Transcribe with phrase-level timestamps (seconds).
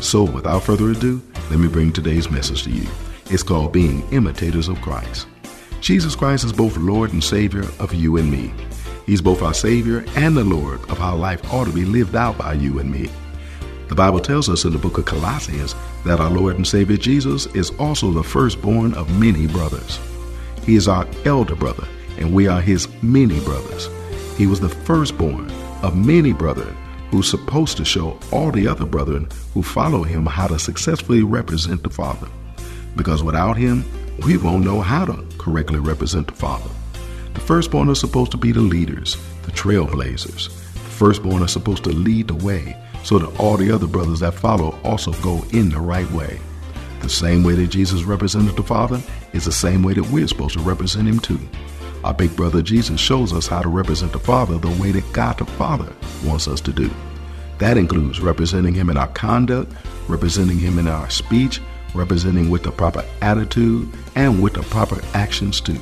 [0.00, 2.88] So without further ado, let me bring today's message to you.
[3.26, 5.26] It's called Being Imitators of Christ.
[5.82, 8.52] Jesus Christ is both Lord and Savior of you and me.
[9.04, 12.38] He's both our Savior and the Lord of how life ought to be lived out
[12.38, 13.10] by you and me.
[13.88, 15.74] The Bible tells us in the book of Colossians
[16.06, 20.00] that our Lord and Savior Jesus is also the firstborn of many brothers.
[20.64, 21.86] He is our elder brother,
[22.16, 23.88] and we are his many brothers.
[24.38, 25.50] He was the firstborn
[25.82, 26.76] of many brethren
[27.10, 31.82] who's supposed to show all the other brethren who follow him how to successfully represent
[31.82, 32.28] the Father.
[32.96, 33.84] Because without him,
[34.24, 36.70] we won't know how to correctly represent the Father.
[37.34, 40.48] The firstborn are supposed to be the leaders, the trailblazers.
[40.48, 44.34] The firstborn are supposed to lead the way so that all the other brothers that
[44.34, 46.38] follow also go in the right way.
[47.00, 49.00] The same way that Jesus represented the Father
[49.32, 51.40] is the same way that we're supposed to represent him too.
[52.02, 55.38] Our big brother Jesus shows us how to represent the Father the way that God
[55.38, 55.92] the Father
[56.24, 56.90] wants us to do.
[57.58, 59.70] That includes representing Him in our conduct,
[60.08, 61.60] representing Him in our speech,
[61.94, 65.78] representing with the proper attitude, and with the proper actions too.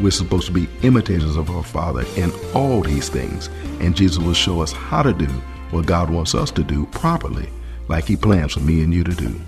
[0.00, 3.48] We're supposed to be imitators of our Father in all these things,
[3.80, 5.26] and Jesus will show us how to do
[5.72, 7.48] what God wants us to do properly,
[7.88, 9.40] like He plans for me and you to do.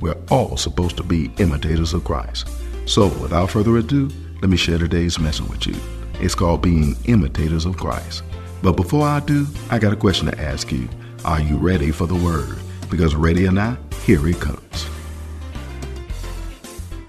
[0.00, 2.48] We're all supposed to be imitators of Christ.
[2.84, 4.10] So, without further ado,
[4.42, 5.74] let me share today's message with you.
[6.20, 8.22] It's called Being Imitators of Christ.
[8.62, 10.88] But before I do, I got a question to ask you.
[11.24, 12.58] Are you ready for the word?
[12.90, 14.86] Because ready or not, here it comes.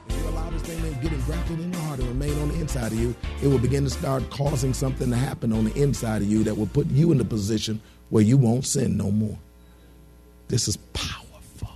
[0.07, 2.55] If you allow this thing to get engrafted in your heart and remain on the
[2.55, 3.13] inside of you,
[3.43, 6.57] it will begin to start causing something to happen on the inside of you that
[6.57, 9.37] will put you in the position where you won't sin no more.
[10.47, 11.69] This is powerful.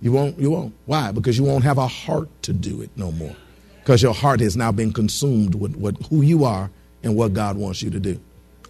[0.00, 0.74] You won't, you won't.
[0.86, 1.10] Why?
[1.10, 3.36] Because you won't have a heart to do it no more
[3.82, 6.70] because your heart has now been consumed with, with who you are
[7.02, 8.20] and what God wants you to do.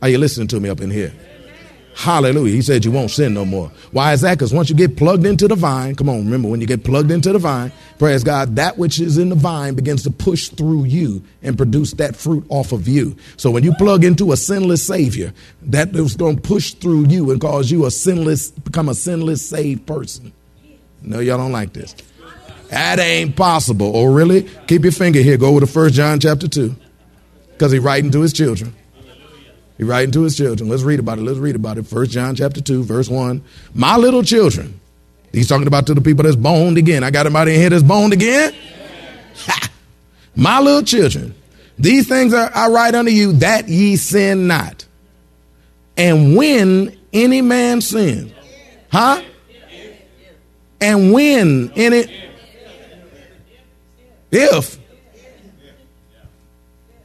[0.00, 1.12] Are you listening to me up in here?
[1.94, 2.54] Hallelujah.
[2.54, 3.70] He said you won't sin no more.
[3.90, 4.38] Why is that?
[4.38, 7.10] Because once you get plugged into the vine, come on, remember when you get plugged
[7.10, 10.84] into the vine, praise God, that which is in the vine begins to push through
[10.84, 13.14] you and produce that fruit off of you.
[13.36, 17.30] So when you plug into a sinless Savior, that is going to push through you
[17.30, 20.32] and cause you a sinless, become a sinless saved person.
[21.02, 21.94] No, y'all don't like this.
[22.72, 23.92] That ain't possible.
[23.94, 24.48] Oh, really?
[24.66, 25.36] Keep your finger here.
[25.36, 26.74] Go over to First John chapter 2.
[27.50, 28.74] Because he's writing to his children.
[29.76, 30.70] He's writing to his children.
[30.70, 31.20] Let's read about it.
[31.20, 31.86] Let's read about it.
[31.86, 33.44] First John chapter 2, verse 1.
[33.74, 34.80] My little children.
[35.32, 37.04] He's talking about to the people that's boned again.
[37.04, 38.54] I got anybody in here that's boned again?
[39.44, 39.70] Ha!
[40.34, 41.34] My little children.
[41.78, 44.86] These things are I write unto you that ye sin not.
[45.98, 48.32] And when any man sins,
[48.90, 49.22] huh?
[50.80, 52.31] And when any
[54.32, 54.78] if.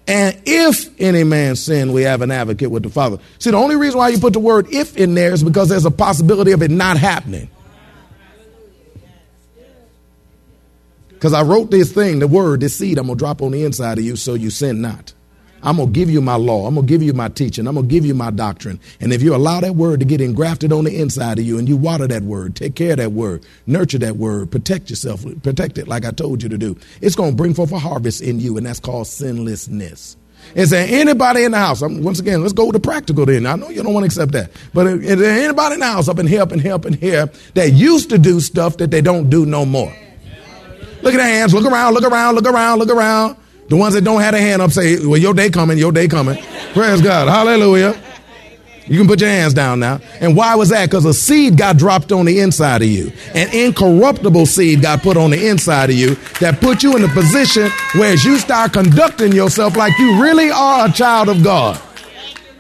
[0.08, 3.20] And if any man sin, we have an advocate with the Father.
[3.40, 5.86] See, the only reason why you put the word if in there is because there's
[5.86, 7.50] a possibility of it not happening.
[11.10, 13.66] Because I wrote this thing, the word, this seed, I'm going to drop on the
[13.66, 15.14] inside of you so you sin not.
[15.64, 16.68] I'm going to give you my law.
[16.68, 17.68] I'm going to give you my teaching.
[17.68, 18.80] I'm going to give you my doctrine.
[19.00, 21.68] And if you allow that word to get engrafted on the inside of you and
[21.68, 25.78] you water that word, take care of that word, nurture that word, protect yourself, protect
[25.78, 28.40] it like I told you to do, it's going to bring forth a harvest in
[28.40, 30.16] you, and that's called sinlessness.
[30.56, 31.82] Is there anybody in the house?
[31.82, 33.46] I'm, once again, let's go the practical then.
[33.46, 34.52] I know you don't want to accept that.
[34.74, 36.94] But is there anybody in the house up in here, up in here, up in
[36.94, 39.94] here that used to do stuff that they don't do no more?
[41.02, 41.54] Look at their hands.
[41.54, 43.36] Look around, look around, look around, look around.
[43.70, 46.08] The ones that don't have a hand up say, Well, your day coming, your day
[46.08, 46.42] coming.
[46.74, 47.28] Praise God.
[47.28, 48.02] Hallelujah.
[48.88, 50.00] You can put your hands down now.
[50.22, 50.90] And why was that?
[50.90, 53.12] Because a seed got dropped on the inside of you.
[53.34, 57.10] An incorruptible seed got put on the inside of you that put you in a
[57.10, 61.82] position where as you start conducting yourself like you really are a child of God.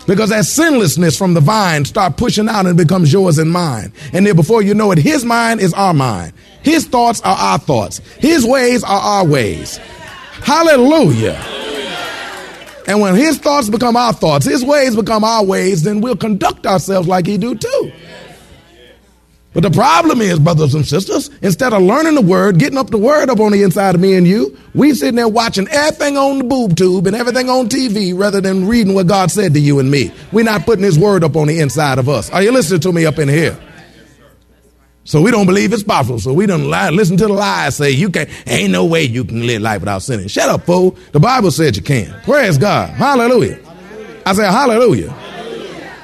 [0.05, 3.91] Because that sinlessness from the vine start pushing out and becomes yours and mine.
[4.13, 6.33] And then before you know it, his mind is our mind.
[6.61, 7.99] His thoughts are our thoughts.
[8.19, 9.79] His ways are our ways.
[10.47, 11.37] Hallelujah.
[12.87, 16.65] And when his thoughts become our thoughts, his ways become our ways, then we'll conduct
[16.65, 17.91] ourselves like he do too.
[19.53, 22.97] But the problem is, brothers and sisters, instead of learning the word, getting up the
[22.97, 26.37] word up on the inside of me and you, we sitting there watching everything on
[26.37, 29.79] the boob tube and everything on TV rather than reading what God said to you
[29.79, 30.13] and me.
[30.31, 32.29] We're not putting his word up on the inside of us.
[32.29, 33.59] Are you listening to me up in here?
[35.07, 36.19] So we don't believe it's possible.
[36.19, 39.23] So we don't lie, listen to the lies, say you can't, ain't no way you
[39.23, 40.27] can live life without sinning.
[40.27, 40.97] Shut up, fool.
[41.13, 42.13] The Bible said you can.
[42.23, 42.89] Praise God.
[42.89, 43.57] Hallelujah.
[44.25, 45.11] I say hallelujah.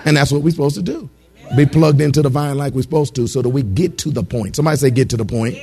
[0.06, 1.10] And that's what we're supposed to do
[1.58, 4.24] be plugged into the vine like we're supposed to so that we get to the
[4.24, 4.56] point.
[4.56, 5.58] Somebody say, get to the point.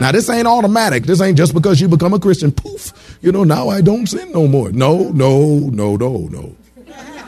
[0.00, 1.04] Now, this ain't automatic.
[1.04, 2.52] This ain't just because you become a Christian.
[2.52, 4.72] Poof, you know, now I don't sin no more.
[4.72, 6.56] No, no, no, no, no.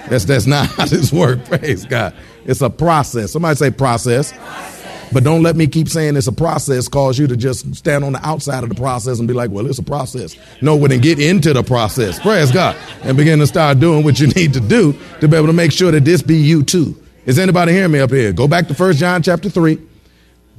[0.08, 1.48] That's, that's not how this works.
[1.48, 2.14] Praise God.
[2.46, 3.32] It's a process.
[3.32, 4.32] Somebody say process.
[4.32, 4.77] process.
[5.12, 8.12] But don't let me keep saying it's a process cause you to just stand on
[8.12, 10.36] the outside of the process and be like, well, it's a process.
[10.60, 12.18] No, when then get into the process.
[12.18, 12.76] Praise God.
[13.02, 15.72] And begin to start doing what you need to do to be able to make
[15.72, 17.00] sure that this be you too.
[17.26, 18.32] Is anybody hearing me up here?
[18.32, 19.78] Go back to 1 John chapter 3.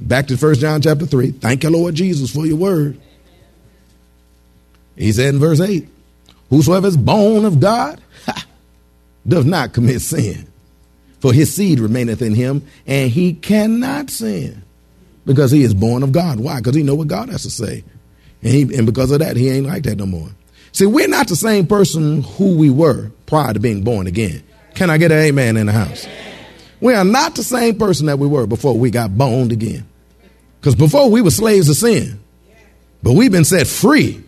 [0.00, 1.32] Back to 1 John chapter 3.
[1.32, 3.00] Thank you, Lord Jesus, for your word.
[4.96, 5.88] He said in verse 8,
[6.50, 8.44] Whosoever is born of God ha,
[9.26, 10.49] does not commit sin,
[11.20, 14.62] for his seed remaineth in him, and he cannot sin
[15.26, 16.40] because he is born of God.
[16.40, 16.58] Why?
[16.58, 17.84] Because he know what God has to say.
[18.42, 20.30] And, he, and because of that, he ain't like that no more.
[20.72, 24.42] See, we're not the same person who we were prior to being born again.
[24.74, 26.06] Can I get an amen in the house?
[26.80, 29.86] We are not the same person that we were before we got boned again.
[30.60, 32.20] Because before we were slaves of sin,
[33.02, 34.22] but we've been set free.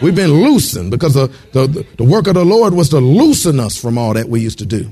[0.00, 3.76] We've been loosened because the, the, the work of the Lord was to loosen us
[3.76, 4.90] from all that we used to do.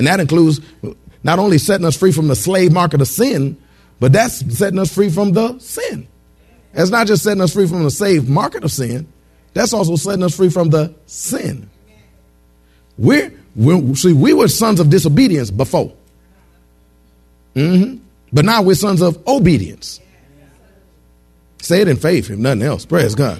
[0.00, 0.62] And that includes
[1.22, 3.60] not only setting us free from the slave market of sin,
[4.00, 6.08] but that's setting us free from the sin.
[6.72, 9.06] That's not just setting us free from the slave market of sin,
[9.52, 11.68] that's also setting us free from the sin.
[12.96, 15.92] We're, we're see, we were sons of disobedience before.
[17.54, 18.02] Mm-hmm.
[18.32, 20.00] But now we're sons of obedience.
[21.60, 22.86] Say it in faith, if nothing else.
[22.86, 23.38] Praise God.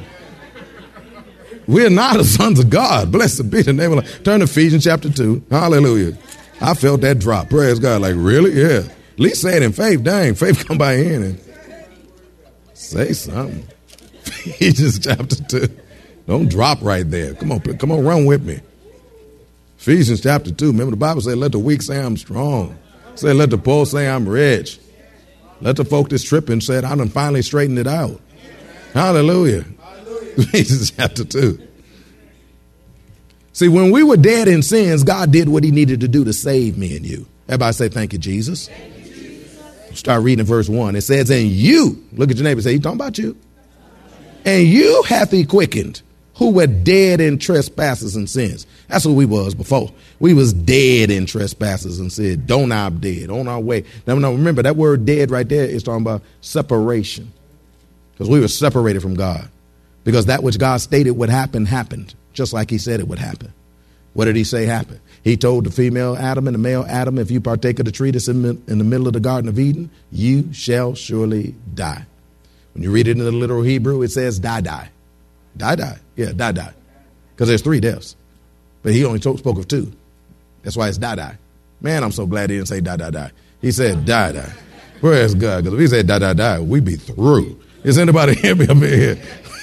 [1.66, 3.10] We're not the sons of God.
[3.10, 4.24] Blessed be the name of God.
[4.26, 5.44] Turn to Ephesians chapter 2.
[5.50, 6.18] Hallelujah.
[6.60, 7.48] I felt that drop.
[7.48, 8.02] Praise God.
[8.02, 8.52] Like, really?
[8.52, 8.82] Yeah.
[8.86, 10.02] At least say it in faith.
[10.02, 11.40] Dang, faith come by in and
[12.74, 13.66] say something.
[14.24, 15.68] Ephesians chapter 2.
[16.26, 17.34] Don't drop right there.
[17.34, 18.60] Come on, come on, run with me.
[19.78, 20.68] Ephesians chapter 2.
[20.68, 22.78] Remember the Bible said, let the weak say I'm strong.
[23.14, 24.78] Say, let the poor say I'm rich.
[25.60, 28.20] Let the folk that's tripping say, I done finally straightened it out.
[28.94, 29.64] Hallelujah.
[30.36, 31.68] Ephesians chapter 2.
[33.60, 36.32] See, when we were dead in sins, God did what he needed to do to
[36.32, 37.26] save me and you.
[37.46, 38.68] Everybody say, Thank you, Jesus.
[38.68, 39.98] Thank you, Jesus.
[39.98, 40.96] Start reading verse 1.
[40.96, 43.36] It says, And you, look at your neighbor, say, He's talking about you.
[44.46, 46.00] And you hath he quickened
[46.36, 48.66] who were dead in trespasses and sins.
[48.88, 49.92] That's what we was before.
[50.20, 53.84] We was dead in trespasses and said, don't I'm dead, on our way.
[54.06, 57.30] Now, now remember, that word dead right there is talking about separation.
[58.12, 59.50] Because we were separated from God.
[60.02, 63.52] Because that which God stated would happen, happened, just like he said it would happen.
[64.14, 65.00] What did he say happened?
[65.22, 68.10] He told the female Adam and the male Adam, if you partake of the tree
[68.10, 72.06] that's in, in the middle of the Garden of Eden, you shall surely die.
[72.72, 74.88] When you read it in the literal Hebrew, it says die, die.
[75.54, 75.98] Die, die.
[76.16, 76.72] Yeah, die, die.
[77.34, 78.16] Because there's three deaths.
[78.82, 79.92] But he only spoke of two.
[80.62, 81.36] That's why it's die, die.
[81.82, 83.32] Man, I'm so glad he didn't say die, die, die.
[83.60, 84.52] He said die, die.
[85.00, 85.64] Praise God.
[85.64, 87.60] Because if he said die, die, die, we'd be through.
[87.84, 89.16] Is anybody hear me up here?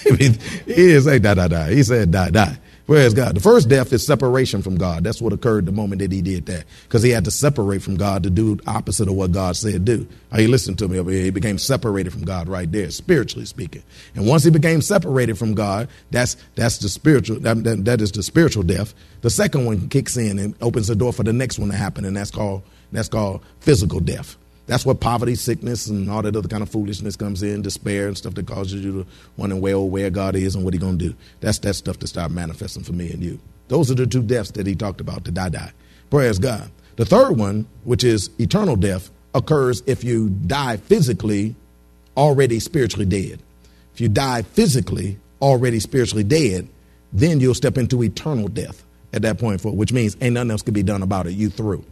[0.04, 1.74] he didn't say die, die, die.
[1.74, 2.58] He said die, die.
[2.88, 3.36] Praise God.
[3.36, 5.04] The first death is separation from God.
[5.04, 6.64] That's what occurred the moment that he did that.
[6.84, 10.08] Because he had to separate from God to do opposite of what God said do.
[10.32, 11.24] Are you listening to me over here?
[11.24, 13.84] He became separated from God right there, spiritually speaking.
[14.16, 18.14] And once he became separated from God, that's that's the spiritual that, that, that is
[18.14, 18.94] the spiritual death.
[19.20, 22.06] The second one kicks in and opens the door for the next one to happen,
[22.06, 22.64] and that's called
[22.94, 24.38] that's called physical death.
[24.68, 28.18] That's what poverty, sickness, and all that other kind of foolishness comes in, despair and
[28.18, 31.16] stuff that causes you to wonder where, where God is and what He's to do.
[31.40, 33.40] That's that stuff to start manifesting for me and you.
[33.70, 35.72] Those are the two deaths that He talked about, to die, die.
[36.10, 36.70] Praise God.
[36.98, 41.56] The third one, which is eternal death, occurs if you die physically,
[42.18, 43.42] already spiritually dead.
[43.94, 46.68] If you die physically, already spiritually dead,
[47.14, 48.84] then you'll step into eternal death
[49.14, 51.34] at that point, for which means ain't nothing else can be done about it.
[51.34, 51.86] You through.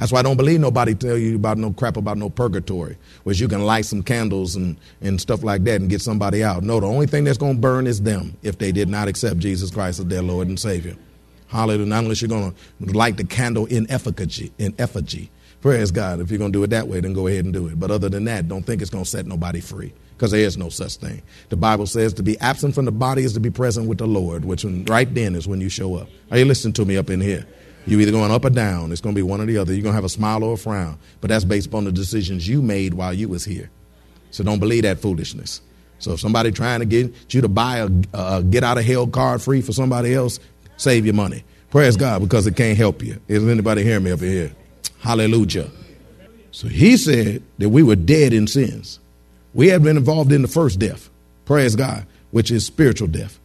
[0.00, 3.34] That's why I don't believe nobody tell you about no crap about no purgatory, where
[3.34, 6.62] you can light some candles and, and stuff like that and get somebody out.
[6.62, 9.40] No, the only thing that's going to burn is them if they did not accept
[9.40, 10.96] Jesus Christ as their Lord and Savior.
[11.48, 11.84] Hallelujah.
[11.84, 14.50] Not unless you're going to light the candle in effigy.
[14.56, 15.30] In effigy.
[15.60, 16.20] Praise God.
[16.20, 17.78] If you're going to do it that way, then go ahead and do it.
[17.78, 20.56] But other than that, don't think it's going to set nobody free because there is
[20.56, 21.20] no such thing.
[21.50, 24.06] The Bible says to be absent from the body is to be present with the
[24.06, 26.08] Lord, which right then is when you show up.
[26.30, 27.46] Are you listening to me up in here?
[27.86, 28.92] You're either going up or down.
[28.92, 29.72] It's going to be one or the other.
[29.72, 30.98] You're going to have a smile or a frown.
[31.20, 33.70] But that's based upon the decisions you made while you was here.
[34.30, 35.60] So don't believe that foolishness.
[35.98, 39.06] So if somebody trying to get you to buy a, a get out of hell
[39.06, 40.40] card free for somebody else,
[40.76, 41.44] save your money.
[41.70, 43.20] Praise God because it can't help you.
[43.28, 44.52] Is anybody hearing me up here?
[44.98, 45.70] Hallelujah.
[46.52, 48.98] So he said that we were dead in sins.
[49.54, 51.10] We had been involved in the first death,
[51.44, 53.38] praise God, which is spiritual death,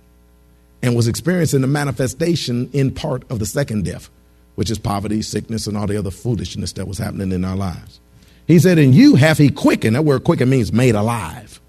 [0.82, 4.10] and was experiencing the manifestation in part of the second death,
[4.56, 8.00] which is poverty, sickness, and all the other foolishness that was happening in our lives.
[8.48, 9.96] He said, And you have he quickened.
[9.96, 11.60] That word quicken means made alive.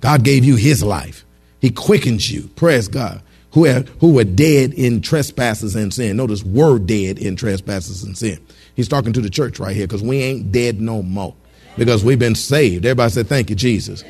[0.00, 1.24] God gave you his life.
[1.60, 2.48] He quickens you.
[2.56, 3.22] Praise God.
[3.52, 6.16] Who, have, who were dead in trespasses and sin.
[6.16, 8.44] Notice, were dead in trespasses and sin.
[8.74, 11.34] He's talking to the church right here because we ain't dead no more
[11.76, 12.84] because we've been saved.
[12.84, 14.02] Everybody said, Thank you, Jesus.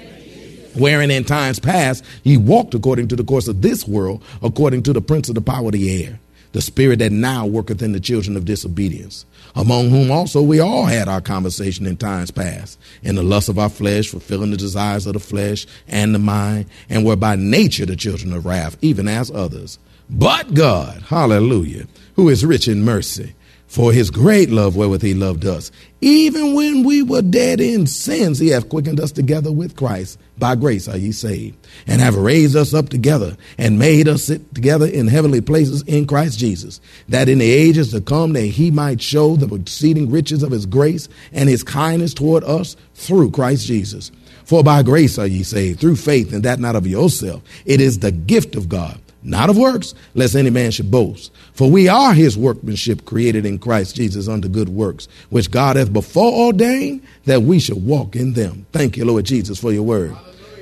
[0.75, 4.93] Wherein in times past ye walked according to the course of this world, according to
[4.93, 6.19] the prince of the power of the air,
[6.55, 10.85] the spirit that now worketh in the children of disobedience, among whom also we all
[10.85, 15.05] had our conversation in times past, in the lust of our flesh, fulfilling the desires
[15.05, 19.09] of the flesh and the mind, and were by nature the children of wrath, even
[19.09, 19.81] as others.
[20.09, 23.35] But God, hallelujah, who is rich in mercy,
[23.75, 25.73] for his great love wherewith he loved us.
[26.00, 30.16] Even when we were dead in sins, he hath quickened us together with Christ.
[30.38, 31.57] By grace are ye saved,
[31.88, 36.07] and have raised us up together, and made us sit together in heavenly places in
[36.07, 40.45] Christ Jesus, that in the ages to come that he might show the exceeding riches
[40.45, 44.12] of his grace and his kindness toward us through Christ Jesus.
[44.45, 47.43] For by grace are ye saved, through faith, and that not of yourself.
[47.66, 51.33] It is the gift of God not of works, lest any man should boast.
[51.54, 55.93] For we are his workmanship created in Christ Jesus unto good works, which God hath
[55.93, 58.66] before ordained that we should walk in them.
[58.73, 60.14] Thank you, Lord Jesus, for your word.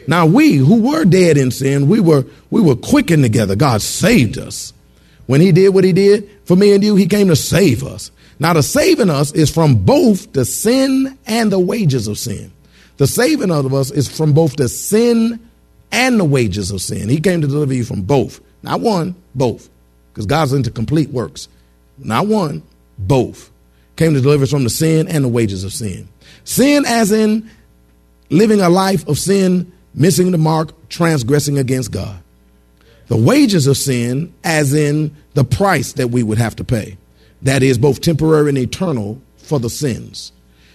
[0.07, 3.57] Now we who were dead in sin, we were we were quickened together.
[3.57, 4.73] God saved us.
[5.26, 8.11] When he did what he did for me and you, he came to save us.
[8.38, 12.52] Now the saving us is from both the sin and the wages of sin.
[12.97, 15.49] The saving of us is from both the sin
[15.90, 17.09] and the wages of sin.
[17.09, 18.40] He came to deliver you from both.
[18.62, 19.69] Not one, both.
[20.12, 21.49] Because God's into complete works.
[21.99, 22.62] Not one,
[22.99, 23.50] both.
[23.97, 26.09] Came to deliver us from the sin and the wages of sin.
[26.45, 27.50] Sin, as in
[28.31, 32.19] living a life of sin, missing the mark, transgressing against God.
[33.09, 36.97] The wages of sin, as in the price that we would have to pay.
[37.42, 40.33] That is both temporary and eternal for the sins.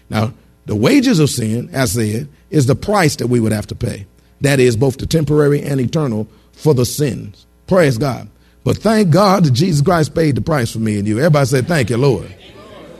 [0.09, 0.33] Now,
[0.65, 3.75] the wages of sin, as I said, is the price that we would have to
[3.75, 4.05] pay.
[4.41, 7.46] That is both the temporary and eternal for the sins.
[7.67, 8.29] Praise God.
[8.63, 11.19] But thank God that Jesus Christ paid the price for me and you.
[11.19, 12.33] Everybody say, Thank you, Lord.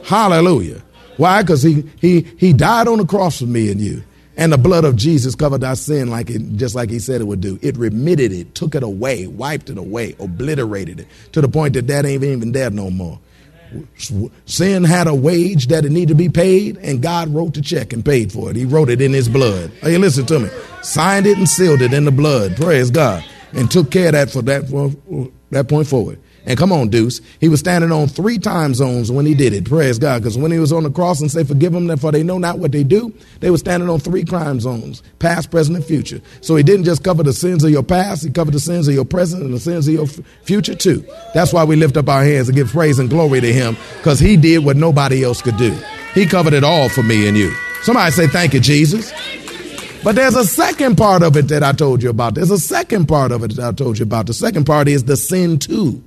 [0.04, 0.82] Hallelujah.
[1.18, 1.42] Why?
[1.42, 4.04] Because he, he, he died on the cross for me and you.
[4.38, 7.26] And the blood of Jesus covered our sin like it, just like he said it
[7.26, 7.58] would do.
[7.62, 11.88] It remitted it, took it away, wiped it away, obliterated it to the point that
[11.88, 13.20] that ain't even there no more.
[14.46, 17.92] Sin had a wage that it needed to be paid, and God wrote the check
[17.92, 18.56] and paid for it.
[18.56, 19.72] He wrote it in his blood.
[19.82, 20.50] Hey, listen to me.
[20.84, 22.56] Signed it and sealed it in the blood.
[22.56, 24.92] Praise God and took care of that for that for
[25.52, 26.20] that point forward.
[26.48, 27.20] And come on, Deuce.
[27.42, 29.66] He was standing on three time zones when he did it.
[29.66, 30.22] Praise God.
[30.22, 32.58] Because when he was on the cross and say, Forgive them, for they know not
[32.60, 36.22] what they do, they were standing on three crime zones past, present, and future.
[36.40, 38.94] So he didn't just cover the sins of your past, he covered the sins of
[38.94, 41.06] your present and the sins of your f- future too.
[41.34, 44.18] That's why we lift up our hands and give praise and glory to him because
[44.20, 45.78] he did what nobody else could do.
[46.14, 47.54] He covered it all for me and you.
[47.84, 49.12] Somebody say, Thank you, Jesus.
[50.08, 52.36] But there's a second part of it that I told you about.
[52.36, 54.28] There's a second part of it that I told you about.
[54.28, 56.02] The second part is the sin too.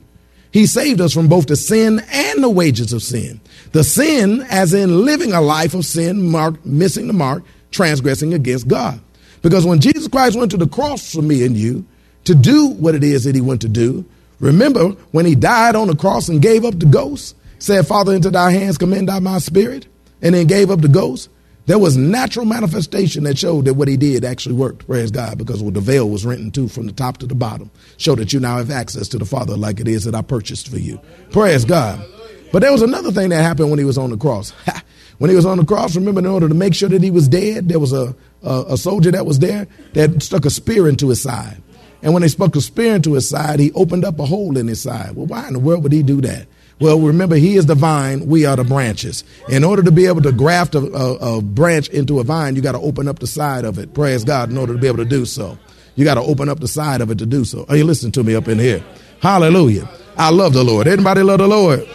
[0.52, 3.42] He saved us from both the sin and the wages of sin.
[3.72, 7.42] The sin, as in living a life of sin, mark, missing the mark,
[7.72, 8.98] transgressing against God.
[9.42, 11.84] Because when Jesus Christ went to the cross for me and you
[12.24, 14.06] to do what it is that he went to do,
[14.38, 18.30] remember when he died on the cross and gave up the ghost, said, Father, into
[18.30, 19.88] thy hands commend I my spirit,
[20.22, 21.28] and then gave up the ghost.
[21.66, 24.86] There was natural manifestation that showed that what he did actually worked.
[24.86, 27.70] Praise God, because the veil was rent too from the top to the bottom.
[27.96, 30.68] Show that you now have access to the Father like it is that I purchased
[30.68, 31.00] for you.
[31.30, 32.04] Praise God.
[32.52, 34.52] But there was another thing that happened when he was on the cross.
[35.18, 37.28] when he was on the cross, remember, in order to make sure that he was
[37.28, 41.10] dead, there was a, a, a soldier that was there that stuck a spear into
[41.10, 41.62] his side.
[42.02, 44.66] And when they stuck a spear into his side, he opened up a hole in
[44.66, 45.14] his side.
[45.14, 46.46] Well, why in the world would he do that?
[46.80, 49.22] Well, remember, he is the vine, we are the branches.
[49.50, 52.62] In order to be able to graft a, a, a branch into a vine, you
[52.62, 53.92] got to open up the side of it.
[53.92, 55.58] Praise God, in order to be able to do so.
[55.94, 57.66] You got to open up the side of it to do so.
[57.68, 58.82] Are you listening to me up in here?
[59.20, 59.88] Hallelujah.
[60.16, 60.88] I love the Lord.
[60.88, 61.86] Anybody love the Lord?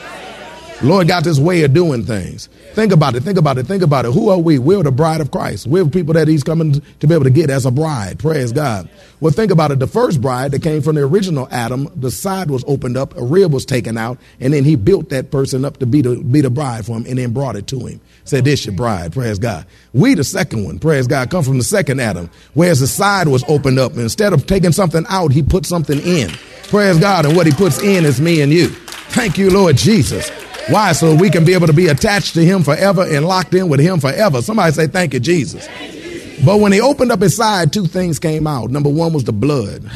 [0.82, 2.48] Lord got this way of doing things.
[2.74, 3.24] Think about it.
[3.24, 3.65] Think about it.
[3.65, 4.12] Think about it.
[4.12, 4.60] Who are we?
[4.60, 5.67] We're the bride of Christ.
[5.67, 8.20] We're people that He's coming to be able to get as a bride.
[8.20, 8.89] Praise God.
[9.22, 9.79] Well, think about it.
[9.79, 13.24] The first bride that came from the original Adam, the side was opened up, a
[13.24, 16.41] rib was taken out, and then He built that person up to be the be
[16.41, 18.01] the bride for Him, and then brought it to Him.
[18.25, 19.65] Said, "This your bride." Praise God.
[19.94, 23.46] We, the second one, praise God, come from the second Adam, whereas the side was
[23.48, 23.94] opened up.
[23.94, 26.32] Instead of taking something out, He put something in.
[26.63, 28.67] Praise God, and what He puts in is me and you.
[28.67, 30.29] Thank you, Lord Jesus.
[30.70, 30.94] Why?
[30.94, 33.80] So we can be able to be attached to him forever and locked in with
[33.80, 34.42] him forever.
[34.42, 35.68] Somebody say, Thank you, Jesus.
[36.44, 38.70] But when he opened up his side, two things came out.
[38.72, 39.90] Number one was the blood.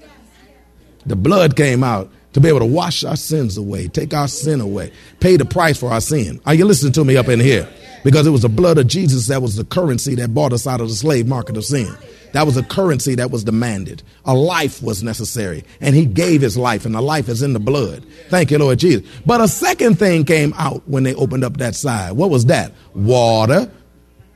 [1.06, 4.60] the blood came out to be able to wash our sins away, take our sin
[4.60, 6.40] away, pay the price for our sin.
[6.46, 7.68] Are you listening to me up in here?
[8.04, 10.80] Because it was the blood of Jesus that was the currency that bought us out
[10.80, 11.94] of the slave market of sin.
[12.32, 14.02] That was a currency that was demanded.
[14.24, 15.64] A life was necessary.
[15.80, 18.04] And he gave his life, and the life is in the blood.
[18.28, 19.06] Thank you, Lord Jesus.
[19.26, 22.12] But a second thing came out when they opened up that side.
[22.12, 22.72] What was that?
[22.94, 23.70] Water.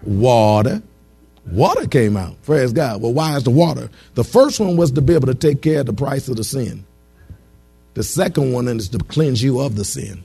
[0.02, 0.82] Water.
[1.50, 2.40] Water came out.
[2.42, 3.00] Praise God.
[3.00, 3.88] Well, why is the water?
[4.14, 6.44] The first one was to be able to take care of the price of the
[6.44, 6.85] sin.
[7.94, 10.23] The second one is to cleanse you of the sin.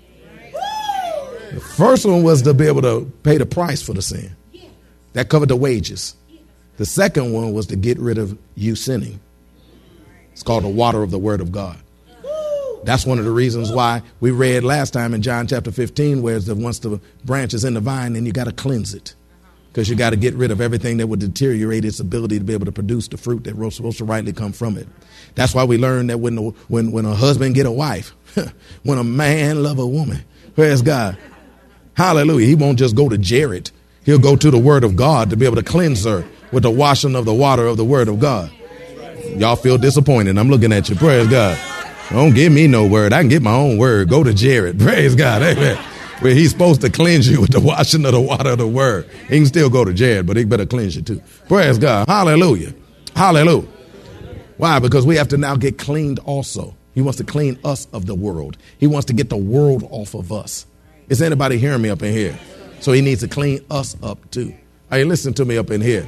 [1.54, 4.36] The first one was to be able to pay the price for the sin.
[5.14, 6.16] That covered the wages.
[6.78, 9.20] The second one was to get rid of you sinning.
[10.32, 11.78] It's called the water of the Word of God.
[12.84, 16.40] That's one of the reasons why we read last time in John chapter 15, where
[16.40, 19.14] the, once the branch is in the vine, then you got to cleanse it.
[19.68, 22.54] Because you got to get rid of everything that would deteriorate its ability to be
[22.54, 24.88] able to produce the fruit that was supposed to rightly come from it.
[25.36, 28.16] That's why we learn that when, the, when, when a husband get a wife,
[28.84, 30.24] when a man love a woman,
[30.56, 31.18] praise God,
[32.02, 33.72] hallelujah, he won't just go to Jared.
[34.04, 36.72] He'll go to the Word of God to be able to cleanse her with the
[36.72, 38.52] washing of the water of the word of God.
[39.38, 40.38] Y'all feel disappointed.
[40.38, 40.96] I'm looking at you.
[40.96, 41.58] Praise God.
[42.10, 43.14] Don't give me no word.
[43.14, 44.10] I can get my own word.
[44.10, 44.80] Go to Jared.
[44.80, 45.42] Praise God.
[45.42, 45.78] Amen.
[46.20, 49.10] Where he's supposed to cleanse you with the washing of the water of the word.
[49.28, 51.22] He can still go to Jared, but he better cleanse you too.
[51.48, 52.08] Praise God.
[52.08, 52.74] Hallelujah.
[53.16, 53.68] Hallelujah.
[54.58, 54.80] Why?
[54.80, 56.76] Because we have to now get cleaned also.
[56.94, 58.58] He wants to clean us of the world.
[58.78, 60.66] He wants to get the world off of us.
[61.12, 62.40] Is anybody hearing me up in here?
[62.80, 64.56] So he needs to clean us up too.
[64.90, 66.08] Are you listening to me up in here?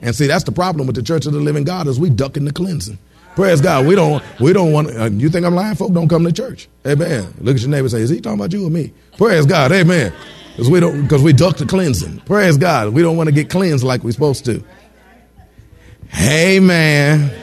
[0.00, 2.46] And see, that's the problem with the Church of the Living God is we ducking
[2.46, 2.98] the cleansing.
[3.36, 3.86] Praise God.
[3.86, 4.24] We don't.
[4.40, 4.88] We don't want.
[4.88, 5.74] Uh, you think I'm lying?
[5.74, 6.66] Folk don't come to church.
[6.86, 7.34] Amen.
[7.40, 7.90] Look at your neighbor.
[7.90, 8.94] say, Is he talking about you or me?
[9.18, 9.70] Praise God.
[9.70, 10.14] Amen.
[10.52, 11.02] Because we don't.
[11.02, 12.20] Because we duck the cleansing.
[12.20, 12.94] Praise God.
[12.94, 14.64] We don't want to get cleansed like we're supposed to.
[16.18, 17.41] Amen.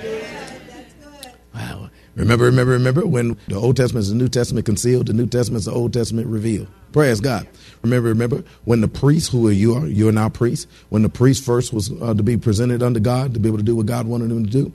[2.20, 5.60] Remember, remember, remember when the Old Testament is the New Testament concealed, the New Testament
[5.60, 6.68] is the Old Testament revealed.
[6.92, 7.48] Praise God.
[7.82, 11.08] Remember, remember when the priest, who are you are, you are now priest, when the
[11.08, 13.86] priest first was uh, to be presented unto God, to be able to do what
[13.86, 14.74] God wanted him to do,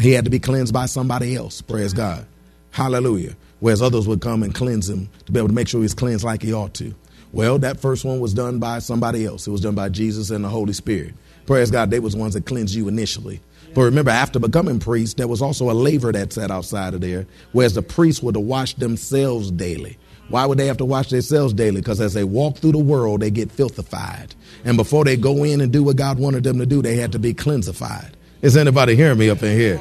[0.00, 1.60] he had to be cleansed by somebody else.
[1.60, 2.24] Praise God.
[2.70, 3.36] Hallelujah.
[3.60, 6.24] Whereas others would come and cleanse him to be able to make sure he's cleansed
[6.24, 6.94] like he ought to.
[7.30, 9.46] Well, that first one was done by somebody else.
[9.46, 11.12] It was done by Jesus and the Holy Spirit.
[11.44, 11.90] Praise God.
[11.90, 13.40] They was the ones that cleansed you initially.
[13.76, 17.26] But remember, after becoming priests, there was also a laver that sat outside of there,
[17.52, 19.98] whereas the priests were to wash themselves daily.
[20.30, 21.82] Why would they have to wash themselves daily?
[21.82, 24.34] Because as they walk through the world, they get filthified.
[24.64, 27.12] And before they go in and do what God wanted them to do, they had
[27.12, 28.12] to be cleansified.
[28.40, 29.78] Is anybody hearing me up in here?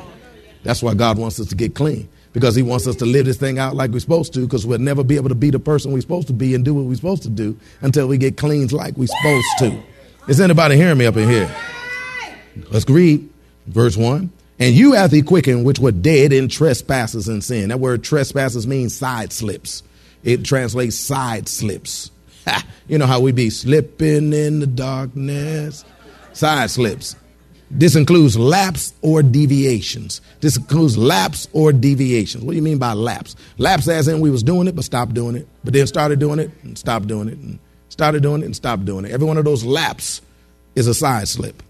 [0.64, 2.10] That's why God wants us to get clean.
[2.34, 4.78] Because he wants us to live this thing out like we're supposed to, because we'll
[4.78, 6.96] never be able to be the person we're supposed to be and do what we're
[6.96, 9.82] supposed to do until we get cleansed like we're supposed to.
[10.28, 11.50] Is anybody hearing me up in here?
[12.72, 13.30] Let's read
[13.68, 14.32] verse 1.
[14.58, 17.70] And you have he quickened which were dead in trespasses and sin.
[17.70, 19.84] That word trespasses means side slips.
[20.24, 22.10] It translates side slips.
[22.88, 25.84] you know how we be slipping in the darkness?
[26.34, 27.16] Side slips.
[27.72, 30.22] This includes lapse or deviations.
[30.40, 32.44] This includes lapse or deviations.
[32.44, 33.36] What do you mean by lapse?
[33.58, 36.40] Lapse as in we was doing it but stopped doing it, but then started doing
[36.40, 39.12] it and stopped doing it and started doing it and stopped doing it.
[39.12, 40.22] Every one of those lapse
[40.76, 41.64] is a side slip.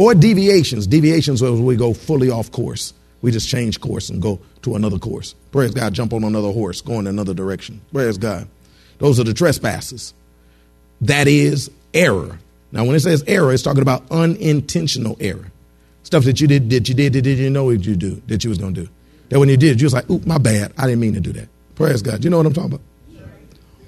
[0.00, 0.86] Or deviations.
[0.86, 2.94] Deviations where we go fully off course.
[3.20, 5.34] We just change course and go to another course.
[5.52, 7.82] Praise God, jump on another horse, go in another direction.
[7.92, 8.48] Praise God.
[8.96, 10.14] Those are the trespasses.
[11.02, 12.38] That is error.
[12.72, 15.52] Now, when it says error, it's talking about unintentional error.
[16.02, 18.42] Stuff that you did, that you did, that you didn't know what you do, that
[18.42, 18.90] you was going to do.
[19.28, 20.72] That when you did, you was like, oop, my bad.
[20.78, 21.48] I didn't mean to do that.
[21.74, 22.24] Praise God.
[22.24, 22.86] You know what I'm talking about?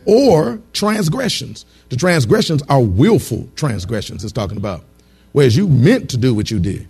[0.05, 1.65] Or transgressions.
[1.89, 4.85] The transgressions are willful transgressions it's talking about.
[5.33, 6.87] Whereas you meant to do what you did.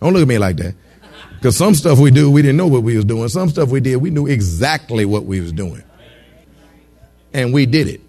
[0.00, 0.74] Don't look at me like that.
[1.34, 3.28] Because some stuff we do, we didn't know what we was doing.
[3.28, 5.82] Some stuff we did, we knew exactly what we was doing.
[7.32, 8.00] And we did it.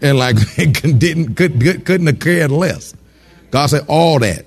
[0.00, 2.94] And like didn't could, couldn't have cared less.
[3.50, 4.44] God said all that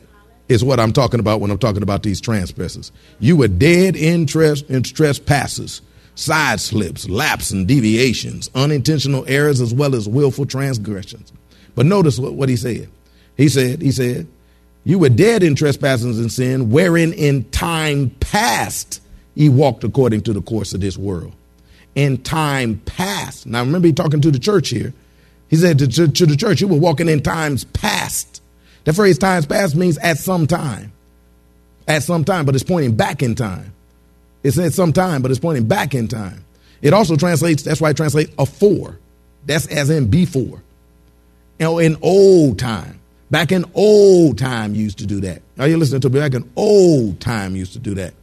[0.48, 2.92] is what I'm talking about when I'm talking about these transgressions.
[3.20, 5.82] You were dead in, tres- in trespasses,
[6.16, 11.34] side slips, lapses, and deviations, unintentional errors, as well as willful transgressions.
[11.78, 12.90] But notice what, what he said.
[13.38, 14.28] He said, he said,
[14.84, 19.00] you were dead in trespasses and sin, wherein in time past
[19.36, 21.34] ye walked according to the course of this world.
[21.94, 23.46] In time past.
[23.46, 24.92] Now remember, he talking to the church here.
[25.50, 28.42] He said to, to, to the church, you were walking in times past.
[28.86, 30.92] That phrase times past means at some time.
[31.88, 33.72] At some time, but it's pointing back in time.
[34.42, 36.44] It says some time, but it's pointing back in time.
[36.82, 38.98] It also translates, that's why it translates afore.
[39.46, 40.64] That's as in before.
[41.60, 43.00] You know, in old time.
[43.30, 45.42] Back in old time used to do that.
[45.60, 46.20] Are you listening to me?
[46.20, 48.14] Back in old time used to do that.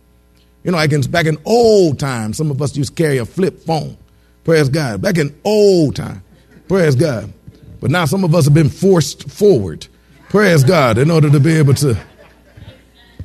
[0.62, 3.26] You know, like in, back in old time, some of us used to carry a
[3.26, 3.98] flip phone.
[4.44, 5.02] Praise God.
[5.02, 6.22] Back in old time.
[6.68, 7.32] Praise God.
[7.80, 9.86] But now some of us have been forced forward.
[10.30, 10.96] Praise God.
[10.96, 11.98] In order to be able to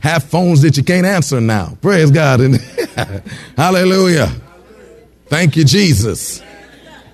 [0.01, 1.77] have phones that you can't answer now.
[1.81, 2.41] Praise God.
[2.41, 2.55] And
[3.57, 4.31] hallelujah.
[5.27, 6.41] Thank you, Jesus,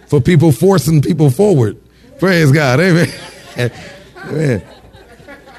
[0.08, 1.78] for people forcing people forward.
[2.20, 2.80] Praise God.
[2.80, 3.10] Amen.
[3.58, 4.64] Amen.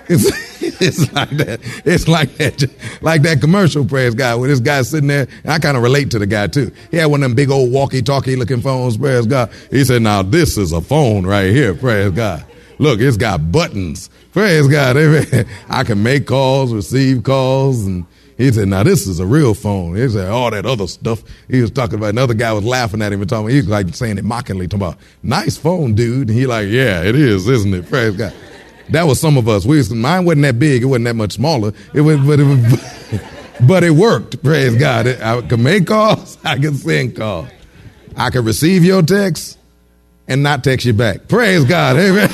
[0.09, 1.59] It's, it's like that.
[1.85, 2.65] It's like that.
[3.03, 5.27] Like that commercial, praise God, where this guy sitting there.
[5.45, 6.71] I kind of relate to the guy too.
[6.93, 9.51] He had one of them big old walkie-talkie looking phones, praise God.
[9.69, 12.45] He said, now this is a phone right here, praise God.
[12.79, 14.11] Look, it's got buttons.
[14.33, 14.97] Praise God.
[14.97, 15.49] Amen.
[15.69, 19.97] I can make calls, receive calls, and he said, now this is a real phone.
[19.97, 22.11] He said, all that other stuff he was talking about.
[22.11, 24.87] Another guy was laughing at him and talking, he was like saying it mockingly, talking
[24.87, 26.29] about, nice phone, dude.
[26.29, 27.89] And he like, yeah, it is, isn't it?
[27.89, 28.35] Praise God.
[28.91, 29.65] That was some of us.
[29.65, 30.83] We was, mine wasn't that big.
[30.83, 31.73] It wasn't that much smaller.
[31.95, 33.21] It was, but it was,
[33.67, 34.43] but it worked.
[34.43, 35.07] Praise God.
[35.07, 36.39] I could make calls.
[36.45, 37.49] I could send calls.
[38.17, 39.56] I could receive your text
[40.29, 41.29] and not text you back.
[41.29, 41.97] Praise God.
[41.97, 42.29] Amen.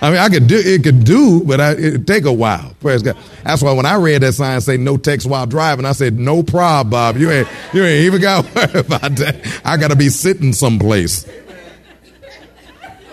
[0.00, 0.82] I mean, I could do it.
[0.82, 2.74] Could do, but I, it take a while.
[2.80, 3.16] Praise God.
[3.44, 6.42] That's why when I read that sign say no text while driving, I said no
[6.42, 7.16] problem, Bob.
[7.16, 9.60] You ain't you ain't even got to worry about that.
[9.64, 11.26] I got to be sitting someplace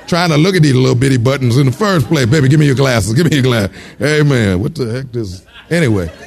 [0.09, 2.25] trying to look at these little bitty buttons in the first place.
[2.25, 3.13] Baby, give me your glasses.
[3.13, 3.77] Give me your glasses.
[4.01, 4.59] Amen.
[4.59, 6.11] What the heck is anyway?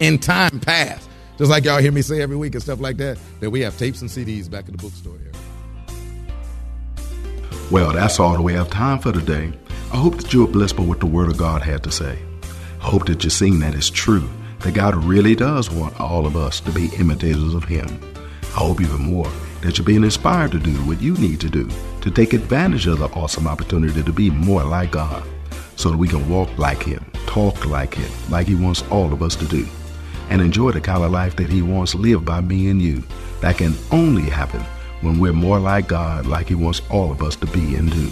[0.00, 1.03] In time past,
[1.38, 3.76] just like y'all hear me say every week and stuff like that, that we have
[3.76, 5.32] tapes and CDs back in the bookstore here.
[7.70, 9.52] Well, that's all that we have time for today.
[9.92, 12.18] I hope that you were blessed by what the Word of God had to say.
[12.80, 14.28] I hope that you're seeing that it's true,
[14.60, 18.00] that God really does want all of us to be imitators of Him.
[18.42, 19.30] I hope even more
[19.62, 21.68] that you're being inspired to do what you need to do
[22.02, 25.26] to take advantage of the awesome opportunity to be more like God
[25.76, 29.22] so that we can walk like Him, talk like Him, like He wants all of
[29.22, 29.66] us to do,
[30.30, 33.02] and enjoy the kind of life that He wants lived by me and you.
[33.40, 34.60] That can only happen
[35.00, 38.10] when we're more like God, like He wants all of us to be and do.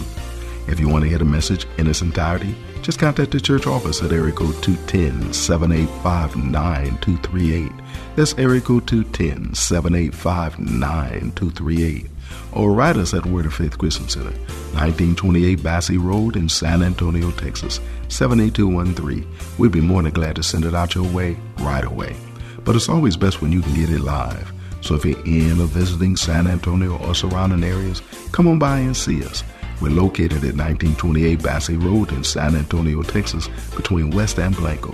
[0.67, 4.01] If you want to hear the message in its entirety, just contact the church office
[4.01, 7.71] at area code 210 785 9238.
[8.15, 12.12] That's area code 210 785 9238.
[12.55, 14.31] Or write us at Word of Faith Christian Center,
[14.73, 19.27] 1928 Basse Road in San Antonio, Texas, 78213.
[19.57, 22.15] We'd be more than glad to send it out your way right away.
[22.63, 24.53] But it's always best when you can get it live.
[24.81, 28.95] So if you're in or visiting San Antonio or surrounding areas, come on by and
[28.95, 29.43] see us.
[29.81, 34.93] We're located at 1928 Basse Road in San Antonio, Texas, between West and Blanco.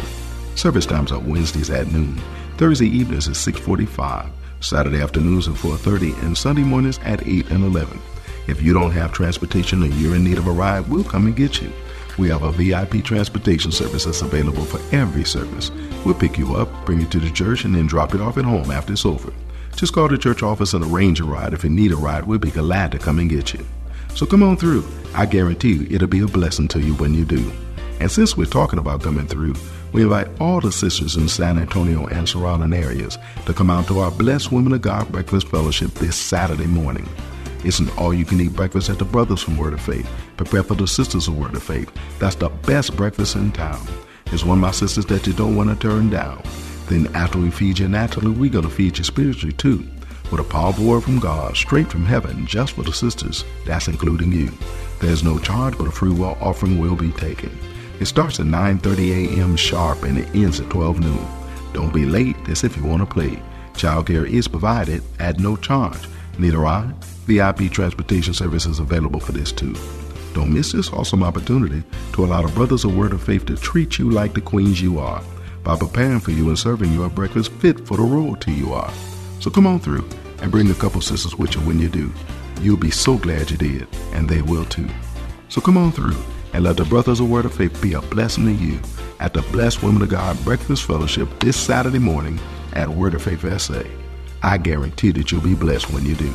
[0.55, 2.19] Service times are Wednesdays at noon,
[2.57, 7.99] Thursday evenings at 6:45, Saturday afternoons at 4:30, and Sunday mornings at 8 and 11.
[8.47, 11.35] If you don't have transportation or you're in need of a ride, we'll come and
[11.35, 11.71] get you.
[12.17, 15.71] We have a VIP transportation service that's available for every service.
[16.03, 18.45] We'll pick you up, bring you to the church, and then drop it off at
[18.45, 19.31] home after it's over.
[19.75, 21.53] Just call the church office and arrange a ride.
[21.53, 23.65] If you need a ride, we'll be glad to come and get you.
[24.15, 24.83] So come on through.
[25.13, 27.51] I guarantee you it'll be a blessing to you when you do.
[28.01, 29.55] And since we're talking about coming through,
[29.91, 33.99] we invite all the sisters in San Antonio and surrounding areas to come out to
[33.99, 37.07] our Blessed Women of God Breakfast Fellowship this Saturday morning.
[37.63, 40.67] It's an all you can eat breakfast at the Brothers from Word of Faith, prepared
[40.67, 41.91] for the Sisters of Word of Faith.
[42.19, 43.85] That's the best breakfast in town.
[44.27, 46.43] It's one of my sisters that you don't want to turn down.
[46.87, 49.87] Then after we feed you naturally, we're going to feed you spiritually too
[50.31, 53.43] with a powerful word from God straight from heaven just for the sisters.
[53.65, 54.51] That's including you.
[54.99, 57.49] There's no charge, but a free will offering will be taken.
[57.99, 59.55] It starts at 9:30 a.m.
[59.57, 61.27] sharp and it ends at 12 noon.
[61.73, 62.37] Don't be late.
[62.45, 63.41] That's if you want to play.
[63.73, 66.07] Childcare is provided at no charge.
[66.41, 66.93] A ride?
[67.27, 69.75] VIP transportation service is available for this too.
[70.33, 71.83] Don't miss this awesome opportunity
[72.13, 74.99] to allow the Brothers of Word of Faith to treat you like the queens you
[74.99, 75.21] are
[75.63, 78.91] by preparing for you and serving you a breakfast fit for the royalty you are.
[79.41, 80.07] So come on through
[80.41, 82.11] and bring a couple sisters with you when you do.
[82.61, 84.89] You'll be so glad you did, and they will too.
[85.49, 86.17] So come on through
[86.53, 88.79] and let the brothers of Word of Faith be a blessing to you
[89.19, 92.39] at the Blessed Women of God Breakfast Fellowship this Saturday morning
[92.73, 93.83] at Word of Faith SA.
[94.41, 96.33] I guarantee that you'll be blessed when you do.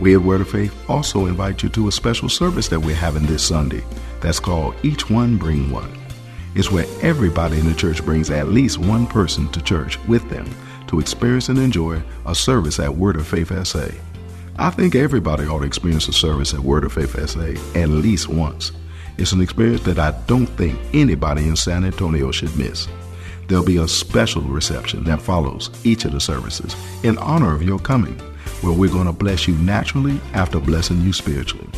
[0.00, 3.26] We at Word of Faith also invite you to a special service that we're having
[3.26, 3.84] this Sunday
[4.20, 5.92] that's called Each One Bring One.
[6.54, 10.48] It's where everybody in the church brings at least one person to church with them
[10.88, 13.88] to experience and enjoy a service at Word of Faith SA.
[14.58, 18.28] I think everybody ought to experience a service at Word of Faith SA at least
[18.28, 18.72] once.
[19.18, 22.88] It's an experience that I don't think anybody in San Antonio should miss.
[23.46, 27.78] There'll be a special reception that follows each of the services in honor of your
[27.78, 28.18] coming,
[28.62, 31.68] where we're going to bless you naturally after blessing you spiritually.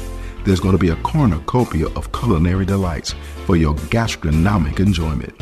[0.44, 3.14] There's going to be a cornucopia of culinary delights
[3.46, 5.34] for your gastronomic enjoyment.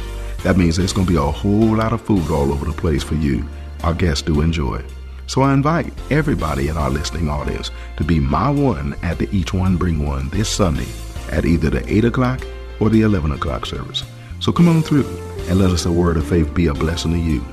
[0.44, 3.02] That means there's going to be a whole lot of food all over the place
[3.02, 3.46] for you,
[3.82, 4.82] our guests, to enjoy.
[5.26, 9.52] So I invite everybody in our listening audience to be my one at the Each
[9.52, 10.88] One Bring One this Sunday
[11.32, 12.40] at either the 8 o'clock
[12.78, 14.04] or the 11 o'clock service.
[14.40, 15.06] So come on through
[15.48, 17.44] and let us a word of faith be a blessing to you.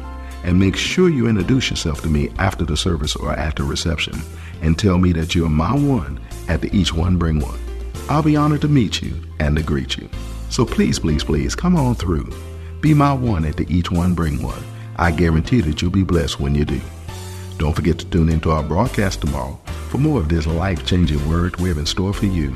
[0.43, 4.19] And make sure you introduce yourself to me after the service or after reception
[4.61, 7.59] and tell me that you're my one at the Each One Bring One.
[8.09, 10.09] I'll be honored to meet you and to greet you.
[10.49, 12.31] So please, please, please come on through.
[12.81, 14.63] Be my one at the Each One Bring One.
[14.95, 16.81] I guarantee that you'll be blessed when you do.
[17.57, 21.55] Don't forget to tune into our broadcast tomorrow for more of this life changing word
[21.57, 22.55] we have in store for you.